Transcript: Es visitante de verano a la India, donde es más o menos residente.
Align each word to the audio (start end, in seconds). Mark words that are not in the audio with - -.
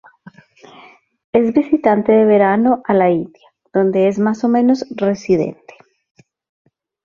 Es 1.31 1.53
visitante 1.53 2.11
de 2.11 2.25
verano 2.25 2.81
a 2.85 2.95
la 2.95 3.11
India, 3.11 3.47
donde 3.71 4.07
es 4.07 4.17
más 4.17 4.43
o 4.43 4.47
menos 4.49 4.83
residente. 4.89 5.75